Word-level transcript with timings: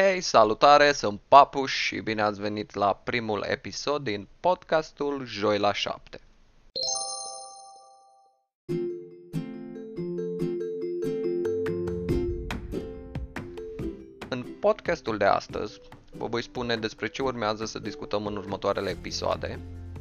Hei, 0.00 0.20
salutare, 0.20 0.92
sunt 0.92 1.20
Papuș 1.28 1.72
și 1.72 2.00
bine 2.00 2.22
ați 2.22 2.40
venit 2.40 2.74
la 2.74 3.00
primul 3.04 3.44
episod 3.48 4.04
din 4.04 4.28
podcastul 4.40 5.24
Joi 5.26 5.58
la 5.58 5.72
7. 5.72 6.20
În 14.28 14.42
podcastul 14.60 15.16
de 15.16 15.24
astăzi 15.24 15.80
vă 16.12 16.26
voi 16.26 16.42
spune 16.42 16.76
despre 16.76 17.08
ce 17.08 17.22
urmează 17.22 17.64
să 17.64 17.78
discutăm 17.78 18.26
în 18.26 18.36
următoarele 18.36 18.90
episoade, 18.90 19.60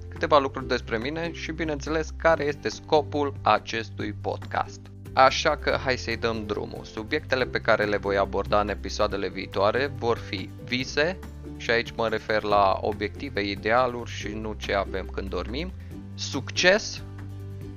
câteva 0.09 0.39
lucruri 0.39 0.67
despre 0.67 0.97
mine 0.97 1.31
și 1.33 1.51
bineînțeles 1.51 2.09
care 2.17 2.43
este 2.43 2.69
scopul 2.69 3.33
acestui 3.41 4.13
podcast. 4.13 4.79
Așa 5.17 5.55
că 5.55 5.77
hai 5.83 5.97
să-i 5.97 6.17
dăm 6.17 6.45
drumul. 6.45 6.83
Subiectele 6.83 7.45
pe 7.45 7.61
care 7.61 7.85
le 7.85 7.97
voi 7.97 8.17
aborda 8.17 8.59
în 8.59 8.69
episoadele 8.69 9.29
viitoare 9.29 9.91
vor 9.97 10.17
fi 10.17 10.49
vise, 10.63 11.19
și 11.57 11.71
aici 11.71 11.91
mă 11.95 12.07
refer 12.07 12.43
la 12.43 12.77
obiective, 12.81 13.41
idealuri 13.41 14.09
și 14.09 14.27
nu 14.27 14.53
ce 14.57 14.73
avem 14.73 15.05
când 15.05 15.29
dormim, 15.29 15.71
succes, 16.15 17.01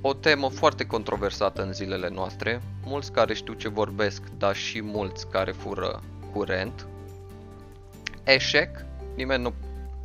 o 0.01 0.13
temă 0.13 0.49
foarte 0.49 0.85
controversată 0.85 1.63
în 1.63 1.73
zilele 1.73 2.09
noastre, 2.09 2.61
mulți 2.83 3.11
care 3.11 3.33
știu 3.33 3.53
ce 3.53 3.69
vorbesc, 3.69 4.21
dar 4.37 4.55
și 4.55 4.81
mulți 4.81 5.29
care 5.29 5.51
fură 5.51 6.01
curent, 6.31 6.87
eșec, 8.23 8.85
nimeni 9.15 9.43
nu 9.43 9.53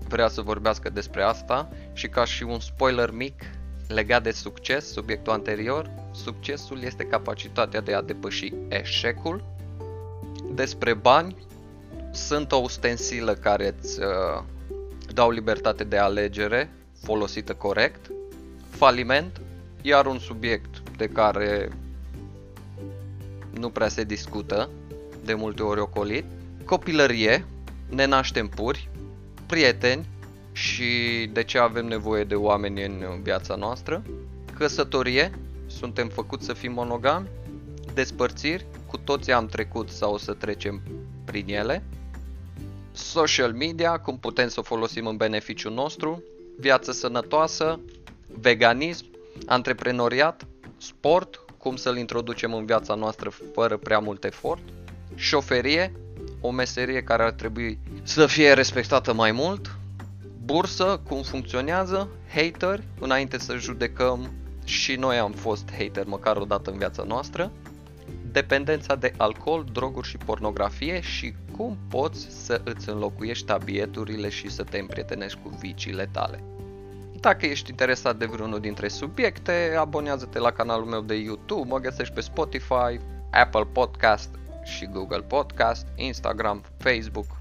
vrea 0.09 0.29
să 0.29 0.41
vorbească 0.41 0.91
despre 0.91 1.23
asta. 1.23 1.69
Și 1.93 2.09
ca 2.09 2.25
și 2.25 2.43
un 2.43 2.61
spoiler 2.61 3.11
mic 3.11 3.43
legat 3.89 4.23
de 4.23 4.31
succes, 4.31 4.93
subiectul 4.93 5.33
anterior, 5.33 5.91
succesul 6.13 6.83
este 6.83 7.05
capacitatea 7.05 7.81
de 7.81 7.95
a 7.95 8.03
depăși 8.03 8.53
eșecul. 8.69 9.45
Despre 10.55 10.95
bani, 10.95 11.37
sunt 12.13 12.53
o 12.53 12.57
ustensilă 12.57 13.35
care 13.35 13.75
îți 13.79 14.01
uh, 14.01 14.43
dau 15.15 15.31
libertate 15.31 15.85
de 15.85 15.99
alegere 15.99 16.71
folosită 17.03 17.55
corect. 17.55 18.11
Faliment, 18.71 19.41
iar 19.83 20.07
un 20.07 20.19
subiect 20.19 20.83
de 20.97 21.07
care 21.09 21.69
nu 23.51 23.69
prea 23.69 23.89
se 23.89 24.05
discută, 24.05 24.71
de 25.25 25.35
multe 25.35 25.63
ori 25.63 25.81
ocolit. 25.81 26.25
Copilărie, 26.65 27.45
ne 27.89 28.05
naștem 28.05 28.49
puri, 28.49 28.89
prieteni 29.47 30.07
și 30.57 31.31
de 31.33 31.45
ce 31.45 31.59
avem 31.59 31.87
nevoie 31.87 32.25
de 32.25 32.35
oameni 32.35 32.85
în 32.85 33.23
viața 33.23 33.55
noastră. 33.55 34.03
Căsătorie, 34.59 35.31
suntem 35.67 36.09
făcuți 36.09 36.45
să 36.45 36.53
fim 36.53 36.73
monogami, 36.73 37.29
despărțiri, 37.95 38.67
cu 38.87 38.97
toții 38.97 39.33
am 39.33 39.47
trecut 39.47 39.91
sau 39.91 40.13
o 40.13 40.19
să 40.19 40.33
trecem 40.33 40.83
prin 41.25 41.49
ele, 41.49 41.85
social 42.93 43.53
media, 43.53 43.99
cum 43.99 44.19
putem 44.19 44.49
să 44.49 44.61
o 44.61 44.63
folosim 44.63 45.07
în 45.07 45.17
beneficiul 45.17 45.73
nostru, 45.73 46.23
viață 46.59 46.93
sănătoasă, 46.93 47.81
veganism, 48.41 49.05
antreprenoriat, 49.47 50.47
sport, 50.77 51.45
cum 51.59 51.77
să-l 51.77 51.97
introducem 51.97 52.55
în 52.55 52.67
viața 52.67 52.95
noastră 52.95 53.31
fără 53.55 53.77
prea 53.77 53.99
mult 53.99 54.25
efort, 54.25 54.63
șoferie, 55.15 55.93
o 56.41 56.51
meserie 56.51 57.03
care 57.03 57.23
ar 57.23 57.33
trebui 57.33 57.79
să 58.03 58.27
fie 58.27 58.53
respectată 58.53 59.13
mai 59.13 59.33
mult, 59.33 59.76
bursă, 60.47 61.01
cum 61.09 61.23
funcționează, 61.23 62.09
hater, 62.35 62.83
înainte 63.01 63.39
să 63.39 63.57
judecăm 63.57 64.33
și 64.65 64.95
noi 64.95 65.19
am 65.19 65.33
fost 65.33 65.71
hater 65.79 66.07
măcar 66.07 66.37
o 66.37 66.45
dată 66.45 66.71
în 66.71 66.79
viața 66.79 67.03
noastră, 67.03 67.53
dependența 68.31 68.95
de 68.95 69.13
alcool, 69.17 69.67
droguri 69.73 70.09
și 70.09 70.17
pornografie 70.17 71.01
și 71.01 71.35
cum 71.57 71.79
poți 71.89 72.27
să 72.45 72.61
îți 72.65 72.89
înlocuiești 72.89 73.45
tabieturile 73.45 74.29
și 74.29 74.51
să 74.51 74.63
te 74.63 74.79
împrietenești 74.79 75.39
cu 75.43 75.49
viciile 75.61 76.09
tale. 76.13 76.43
Dacă 77.21 77.47
ești 77.47 77.71
interesat 77.71 78.17
de 78.17 78.27
vreunul 78.27 78.61
dintre 78.61 78.89
subiecte, 78.89 79.75
abonează-te 79.79 80.39
la 80.39 80.51
canalul 80.51 80.87
meu 80.87 81.01
de 81.01 81.15
YouTube, 81.15 81.69
mă 81.69 81.79
găsești 81.79 82.15
pe 82.15 82.21
Spotify, 82.21 83.01
Apple 83.31 83.67
Podcast 83.73 84.31
și 84.65 84.87
Google 84.87 85.23
Podcast, 85.23 85.87
Instagram, 85.97 86.65
Facebook. 86.79 87.36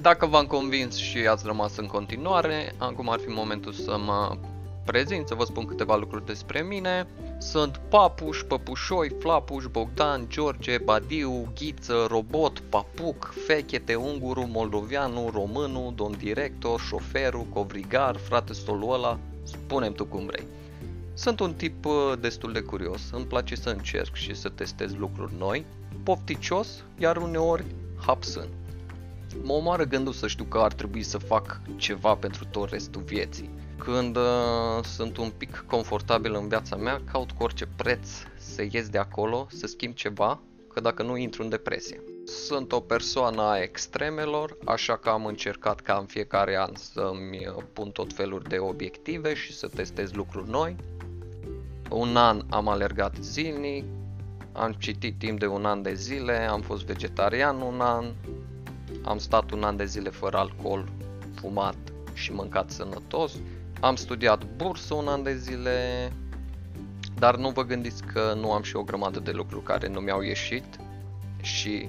Dacă 0.00 0.26
v-am 0.26 0.46
convins 0.46 0.96
și 0.96 1.18
ați 1.18 1.46
rămas 1.46 1.76
în 1.76 1.86
continuare, 1.86 2.74
acum 2.78 3.08
ar 3.08 3.18
fi 3.18 3.28
momentul 3.28 3.72
să 3.72 3.98
mă 3.98 4.36
prezint, 4.84 5.28
să 5.28 5.34
vă 5.34 5.44
spun 5.44 5.64
câteva 5.64 5.96
lucruri 5.96 6.26
despre 6.26 6.62
mine. 6.62 7.06
Sunt 7.38 7.80
Papuș, 7.88 8.42
Păpușoi, 8.42 9.12
Flapuș, 9.18 9.64
Bogdan, 9.64 10.26
George, 10.28 10.78
Badiu, 10.78 11.52
Ghiță, 11.54 12.06
Robot, 12.08 12.58
Papuc, 12.58 13.34
Fechete, 13.46 13.94
Unguru, 13.94 14.46
Moldoveanu, 14.46 15.30
Românu, 15.32 15.92
Domn 15.96 16.16
Director, 16.18 16.80
Șoferul, 16.80 17.46
Covrigar, 17.52 18.16
frate 18.16 18.52
Stoluăla, 18.52 19.18
spunem 19.42 19.92
tu 19.92 20.04
cum 20.04 20.26
vrei. 20.26 20.46
Sunt 21.14 21.40
un 21.40 21.54
tip 21.54 21.84
uh, 21.84 22.12
destul 22.20 22.52
de 22.52 22.60
curios, 22.60 23.00
îmi 23.12 23.24
place 23.24 23.54
să 23.54 23.68
încerc 23.68 24.14
și 24.14 24.34
să 24.34 24.48
testez 24.48 24.94
lucruri 24.94 25.32
noi, 25.38 25.66
pofticios, 26.02 26.68
iar 26.98 27.16
uneori 27.16 27.64
hapsân. 28.06 28.48
Mă 29.42 29.52
omoară 29.52 29.84
gândul 29.84 30.12
să 30.12 30.26
știu 30.26 30.44
că 30.44 30.58
ar 30.58 30.72
trebui 30.72 31.02
să 31.02 31.18
fac 31.18 31.60
ceva 31.76 32.14
pentru 32.14 32.44
tot 32.50 32.70
restul 32.70 33.02
vieții 33.02 33.50
când 33.84 34.16
uh, 34.16 34.84
sunt 34.84 35.16
un 35.16 35.30
pic 35.36 35.64
confortabil 35.68 36.34
în 36.34 36.48
viața 36.48 36.76
mea, 36.76 37.00
caut 37.12 37.30
cu 37.30 37.42
orice 37.42 37.68
preț 37.76 38.08
să 38.36 38.62
ies 38.70 38.88
de 38.88 38.98
acolo, 38.98 39.46
să 39.50 39.66
schimb 39.66 39.94
ceva, 39.94 40.40
că 40.72 40.80
dacă 40.80 41.02
nu 41.02 41.16
intru 41.16 41.42
în 41.42 41.48
depresie. 41.48 42.02
Sunt 42.24 42.72
o 42.72 42.80
persoană 42.80 43.42
a 43.42 43.58
extremelor, 43.60 44.56
așa 44.64 44.96
că 44.96 45.08
am 45.08 45.26
încercat 45.26 45.80
ca 45.80 45.96
în 46.00 46.06
fiecare 46.06 46.56
an 46.58 46.70
să-mi 46.74 47.46
uh, 47.56 47.62
pun 47.72 47.90
tot 47.90 48.12
felul 48.12 48.42
de 48.48 48.58
obiective 48.58 49.34
și 49.34 49.52
să 49.52 49.68
testez 49.74 50.12
lucruri 50.12 50.50
noi. 50.50 50.76
Un 51.90 52.16
an 52.16 52.42
am 52.50 52.68
alergat 52.68 53.14
zilnic, 53.20 53.84
am 54.52 54.72
citit 54.72 55.18
timp 55.18 55.38
de 55.38 55.46
un 55.46 55.64
an 55.64 55.82
de 55.82 55.94
zile, 55.94 56.48
am 56.48 56.60
fost 56.60 56.84
vegetarian 56.84 57.60
un 57.60 57.80
an, 57.80 58.04
am 59.04 59.18
stat 59.18 59.50
un 59.50 59.62
an 59.62 59.76
de 59.76 59.84
zile 59.84 60.10
fără 60.10 60.36
alcool, 60.36 60.88
fumat 61.34 61.76
și 62.12 62.32
mâncat 62.32 62.70
sănătos, 62.70 63.32
am 63.80 63.96
studiat 63.96 64.44
bursă 64.56 64.94
un 64.94 65.08
an 65.08 65.22
de 65.22 65.36
zile, 65.36 66.12
dar 67.18 67.36
nu 67.36 67.50
vă 67.50 67.64
gândiți 67.64 68.02
că 68.02 68.34
nu 68.40 68.52
am 68.52 68.62
și 68.62 68.76
o 68.76 68.82
grămadă 68.82 69.20
de 69.20 69.30
lucruri 69.30 69.64
care 69.64 69.88
nu 69.88 70.00
mi-au 70.00 70.20
ieșit. 70.20 70.64
Și 71.40 71.88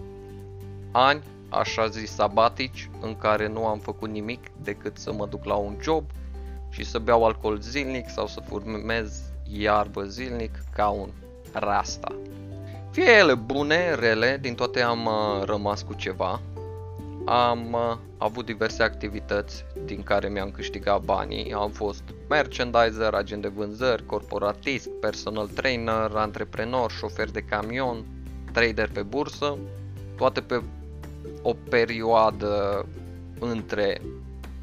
ani, 0.92 1.24
așa 1.50 1.88
zis, 1.88 2.12
sabatici 2.12 2.90
în 3.02 3.18
care 3.18 3.48
nu 3.48 3.66
am 3.66 3.80
făcut 3.80 4.10
nimic 4.10 4.40
decât 4.62 4.98
să 4.98 5.14
mă 5.14 5.26
duc 5.26 5.46
la 5.46 5.56
un 5.56 5.78
job 5.82 6.04
și 6.70 6.84
să 6.84 7.00
beau 7.00 7.26
alcool 7.26 7.60
zilnic 7.60 8.10
sau 8.10 8.28
să 8.28 8.42
furmez 8.48 9.22
iarbă 9.52 10.04
zilnic 10.04 10.52
ca 10.74 10.88
un 10.88 11.10
rasta. 11.52 12.16
Fie 12.92 13.12
ele 13.18 13.34
bune, 13.34 13.94
rele, 13.94 14.38
din 14.42 14.56
toate 14.56 14.82
am 14.82 15.06
uh, 15.06 15.44
rămas 15.46 15.82
cu 15.82 15.94
ceva 15.94 16.42
am 17.26 17.74
uh, 17.74 17.98
avut 18.18 18.46
diverse 18.46 18.84
activități 18.84 19.66
din 19.86 20.04
care 20.04 20.30
mi-am 20.30 20.52
câștigat 20.52 21.02
banii. 21.02 21.54
Am 21.54 21.72
fost 21.72 22.04
merchandiser, 22.30 23.14
agent 23.14 23.42
de 23.42 23.48
vânzări, 23.48 24.06
corporatist, 24.06 24.90
personal 24.90 25.48
trainer, 25.48 26.12
antreprenor, 26.14 26.92
șofer 26.92 27.32
de 27.32 27.42
camion, 27.42 28.06
trader 28.52 28.90
pe 28.90 29.02
bursă, 29.02 29.58
toate 30.18 30.42
pe 30.42 30.62
o 31.42 31.54
perioadă 31.70 32.86
între 33.40 34.02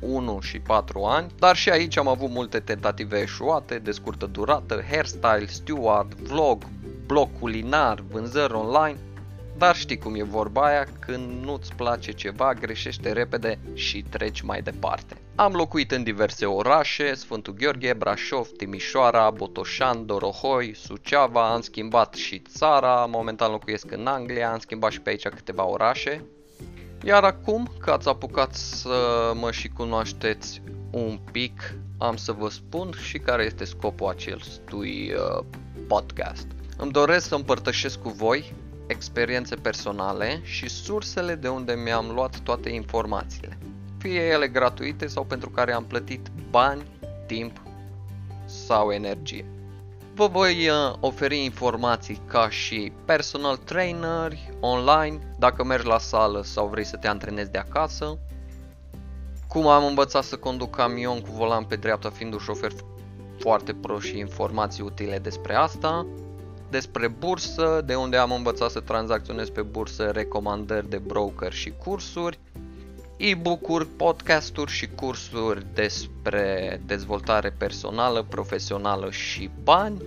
1 0.00 0.41
și 0.41 0.59
4 0.59 1.03
ani, 1.03 1.31
dar 1.39 1.56
și 1.56 1.71
aici 1.71 1.97
am 1.97 2.09
avut 2.09 2.31
multe 2.31 2.61
tentative 2.61 3.21
eșuate 3.21 3.79
de 3.79 3.91
scurtă 3.91 4.27
durată, 4.27 4.83
hairstyle, 4.91 5.47
steward, 5.47 6.15
vlog, 6.15 6.62
blog 7.06 7.29
culinar, 7.41 8.05
vânzări 8.11 8.53
online– 8.53 8.99
dar 9.58 9.76
știi 9.76 9.98
cum 9.98 10.14
e 10.14 10.22
vorba 10.22 10.66
aia, 10.66 10.86
când 11.00 11.44
nu-ți 11.44 11.74
place 11.74 12.12
ceva, 12.12 12.54
greșește 12.54 13.12
repede 13.12 13.58
și 13.75 14.04
treci 14.10 14.40
mai 14.40 14.62
departe. 14.62 15.16
Am 15.34 15.52
locuit 15.52 15.90
în 15.90 16.02
diverse 16.02 16.46
orașe, 16.46 17.14
Sfântul 17.14 17.54
Gheorghe, 17.54 17.93
Brașov, 17.93 18.49
Timișoara, 18.49 19.31
Botoșan, 19.31 20.06
Dorohoi, 20.06 20.75
Suceava, 20.75 21.52
am 21.52 21.60
schimbat 21.60 22.14
și 22.14 22.38
țara, 22.38 23.06
momentan 23.06 23.50
locuiesc 23.50 23.90
în 23.90 24.06
Anglia, 24.06 24.52
am 24.52 24.58
schimbat 24.58 24.90
și 24.90 25.00
pe 25.00 25.10
aici 25.10 25.28
câteva 25.28 25.64
orașe. 25.64 26.25
Iar 27.05 27.25
acum 27.25 27.70
că 27.78 27.90
ați 27.90 28.08
apucat 28.08 28.55
să 28.55 29.32
mă 29.34 29.50
și 29.50 29.69
cunoașteți 29.69 30.62
un 30.90 31.19
pic, 31.32 31.75
am 31.98 32.16
să 32.16 32.32
vă 32.32 32.48
spun 32.48 32.93
și 33.02 33.19
care 33.19 33.44
este 33.44 33.64
scopul 33.64 34.08
acestui 34.08 35.12
uh, 35.12 35.44
podcast. 35.88 36.46
Îmi 36.76 36.93
doresc 36.93 37.28
să 37.28 37.34
împărtășesc 37.34 38.00
cu 38.00 38.08
voi 38.08 38.55
experiențe 38.93 39.55
personale 39.55 40.41
și 40.43 40.69
sursele 40.69 41.35
de 41.35 41.49
unde 41.49 41.73
mi-am 41.73 42.11
luat 42.15 42.39
toate 42.39 42.69
informațiile, 42.69 43.59
fie 43.99 44.21
ele 44.21 44.49
gratuite 44.49 45.06
sau 45.06 45.25
pentru 45.25 45.50
care 45.50 45.73
am 45.73 45.85
plătit 45.85 46.29
bani, 46.50 46.83
timp 47.27 47.62
sau 48.44 48.93
energie. 48.93 49.44
Vă 50.15 50.27
voi 50.27 50.69
uh, 50.69 50.94
oferi 51.00 51.44
informații 51.44 52.21
ca 52.27 52.50
și 52.50 52.93
personal 53.05 53.56
trainer 53.56 54.33
online, 54.61 55.19
dacă 55.39 55.65
mergi 55.65 55.87
la 55.87 55.99
sală 55.99 56.43
sau 56.43 56.67
vrei 56.67 56.85
să 56.85 56.97
te 56.97 57.09
antrenezi 57.09 57.50
de 57.50 57.59
acasă, 57.59 58.19
cum 59.49 59.67
am 59.67 59.85
învățat 59.85 60.25
să 60.25 60.37
conduc 60.37 60.77
camion 60.77 61.21
cu 61.21 61.31
volan 61.31 61.65
pe 61.65 61.77
dreapta 61.77 62.11
fiind 62.11 62.33
un 62.33 62.39
șofer 62.39 62.73
foarte 63.39 63.75
pro 63.75 63.99
și 63.99 64.19
informații 64.19 64.83
utile 64.83 65.19
despre 65.19 65.55
asta, 65.55 66.06
despre 66.72 67.08
bursă, 67.08 67.82
de 67.84 67.94
unde 67.94 68.16
am 68.16 68.32
învățat 68.32 68.70
să 68.70 68.80
tranzacționez 68.80 69.48
pe 69.48 69.62
bursă, 69.62 70.10
recomandări 70.10 70.88
de 70.88 70.98
broker 70.98 71.52
și 71.52 71.70
cursuri, 71.70 72.38
e-book-uri, 73.16 73.86
podcasturi 73.86 74.70
și 74.70 74.88
cursuri 74.88 75.66
despre 75.74 76.80
dezvoltare 76.86 77.50
personală, 77.50 78.22
profesională 78.28 79.10
și 79.10 79.50
bani, 79.62 80.02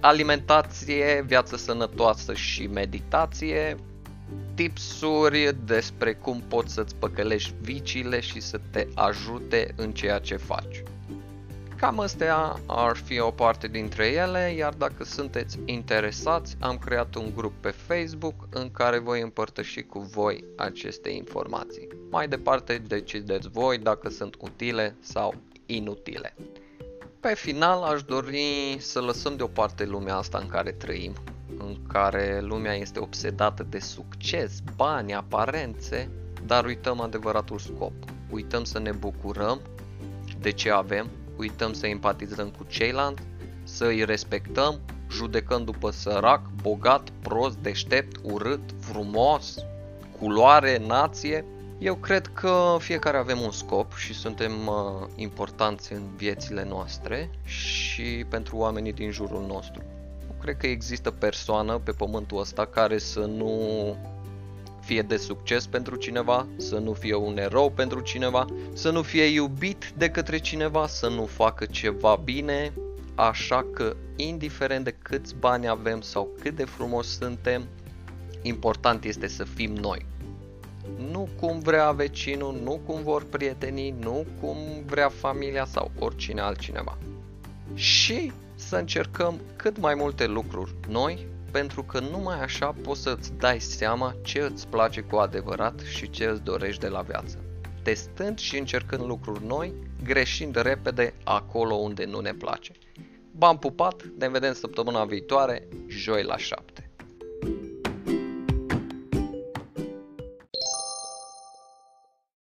alimentație, 0.00 1.24
viață 1.26 1.56
sănătoasă 1.56 2.34
și 2.34 2.66
meditație, 2.66 3.76
tipsuri 4.54 5.56
despre 5.64 6.14
cum 6.14 6.42
poți 6.48 6.72
să-ți 6.72 6.94
păcălești 6.96 7.54
viciile 7.60 8.20
și 8.20 8.40
să 8.40 8.60
te 8.70 8.86
ajute 8.94 9.74
în 9.76 9.92
ceea 9.92 10.18
ce 10.18 10.36
faci. 10.36 10.82
Cam 11.78 12.00
astea 12.00 12.60
ar 12.66 12.96
fi 12.96 13.18
o 13.20 13.30
parte 13.30 13.68
dintre 13.68 14.06
ele, 14.06 14.54
iar 14.56 14.74
dacă 14.74 15.04
sunteți 15.04 15.58
interesați, 15.64 16.56
am 16.60 16.78
creat 16.78 17.14
un 17.14 17.32
grup 17.34 17.52
pe 17.60 17.68
Facebook 17.68 18.34
în 18.50 18.70
care 18.70 18.98
voi 18.98 19.20
împărtăși 19.20 19.82
cu 19.82 19.98
voi 19.98 20.44
aceste 20.56 21.10
informații. 21.10 21.88
Mai 22.10 22.28
departe 22.28 22.82
decideți 22.86 23.48
voi 23.48 23.78
dacă 23.78 24.08
sunt 24.08 24.36
utile 24.40 24.96
sau 25.00 25.34
inutile. 25.66 26.34
Pe 27.20 27.34
final 27.34 27.82
aș 27.82 28.02
dori 28.02 28.76
să 28.78 29.00
lăsăm 29.00 29.36
deoparte 29.36 29.84
lumea 29.84 30.16
asta 30.16 30.38
în 30.38 30.48
care 30.48 30.72
trăim, 30.72 31.12
în 31.58 31.76
care 31.88 32.40
lumea 32.40 32.74
este 32.74 32.98
obsedată 32.98 33.66
de 33.68 33.78
succes, 33.78 34.58
bani, 34.76 35.14
aparențe, 35.14 36.10
dar 36.46 36.64
uităm 36.64 37.00
adevăratul 37.00 37.58
scop. 37.58 37.92
Uităm 38.30 38.64
să 38.64 38.78
ne 38.78 38.92
bucurăm 38.92 39.60
de 40.40 40.50
ce 40.50 40.70
avem, 40.70 41.10
uităm 41.38 41.72
să 41.72 41.86
empatizăm 41.86 42.48
cu 42.48 42.64
ceilalți, 42.68 43.22
să 43.62 43.84
îi 43.84 44.04
respectăm, 44.04 44.80
judecând 45.10 45.64
după 45.64 45.90
sărac, 45.90 46.40
bogat, 46.62 47.08
prost, 47.22 47.56
deștept, 47.56 48.16
urât, 48.22 48.60
frumos, 48.80 49.56
culoare, 50.18 50.82
nație. 50.86 51.44
Eu 51.78 51.94
cred 51.94 52.26
că 52.26 52.76
fiecare 52.78 53.16
avem 53.16 53.40
un 53.40 53.50
scop 53.50 53.96
și 53.96 54.14
suntem 54.14 54.52
uh, 54.66 55.08
importanți 55.14 55.92
în 55.92 56.02
viețile 56.16 56.64
noastre 56.64 57.30
și 57.44 58.24
pentru 58.28 58.56
oamenii 58.56 58.92
din 58.92 59.10
jurul 59.10 59.46
nostru. 59.46 59.82
Nu 60.26 60.34
cred 60.40 60.56
că 60.56 60.66
există 60.66 61.10
persoană 61.10 61.78
pe 61.78 61.90
pământul 61.90 62.40
ăsta 62.40 62.66
care 62.66 62.98
să 62.98 63.20
nu 63.20 63.52
fie 64.88 65.02
de 65.02 65.16
succes 65.16 65.66
pentru 65.66 65.96
cineva, 65.96 66.46
să 66.56 66.78
nu 66.78 66.92
fie 66.92 67.14
un 67.14 67.38
erou 67.38 67.70
pentru 67.70 68.00
cineva, 68.00 68.44
să 68.72 68.90
nu 68.90 69.02
fie 69.02 69.24
iubit 69.24 69.92
de 69.96 70.10
către 70.10 70.38
cineva, 70.38 70.86
să 70.86 71.08
nu 71.08 71.26
facă 71.26 71.64
ceva 71.64 72.20
bine, 72.24 72.72
așa 73.14 73.66
că 73.72 73.96
indiferent 74.16 74.84
de 74.84 74.96
câți 75.02 75.34
bani 75.34 75.68
avem 75.68 76.00
sau 76.00 76.28
cât 76.40 76.56
de 76.56 76.64
frumos 76.64 77.18
suntem, 77.18 77.68
important 78.42 79.04
este 79.04 79.26
să 79.26 79.44
fim 79.44 79.72
noi. 79.72 80.06
Nu 81.10 81.28
cum 81.40 81.58
vrea 81.58 81.90
vecinul, 81.90 82.60
nu 82.62 82.80
cum 82.86 83.02
vor 83.02 83.24
prietenii, 83.24 83.94
nu 84.00 84.26
cum 84.40 84.56
vrea 84.86 85.08
familia 85.08 85.64
sau 85.64 85.90
oricine 85.98 86.40
altcineva. 86.40 86.98
Și 87.74 88.32
să 88.54 88.76
încercăm 88.76 89.40
cât 89.56 89.78
mai 89.78 89.94
multe 89.94 90.26
lucruri 90.26 90.74
noi 90.88 91.26
pentru 91.50 91.82
că 91.82 92.00
numai 92.00 92.40
așa 92.40 92.74
poți 92.82 93.02
să-ți 93.02 93.32
dai 93.32 93.60
seama 93.60 94.14
ce 94.22 94.40
îți 94.40 94.68
place 94.68 95.00
cu 95.00 95.16
adevărat 95.16 95.80
și 95.80 96.10
ce 96.10 96.24
îți 96.24 96.42
dorești 96.42 96.80
de 96.80 96.88
la 96.88 97.00
viață. 97.00 97.38
Testând 97.82 98.38
și 98.38 98.58
încercând 98.58 99.06
lucruri 99.06 99.46
noi, 99.46 99.74
greșind 100.04 100.56
repede 100.56 101.14
acolo 101.24 101.74
unde 101.74 102.04
nu 102.04 102.20
ne 102.20 102.32
place. 102.32 102.72
B-am 103.30 103.58
pupat, 103.58 104.02
ne 104.18 104.28
vedem 104.28 104.52
săptămâna 104.52 105.04
viitoare, 105.04 105.68
joi 105.88 106.22
la 106.22 106.36
7. 106.36 106.87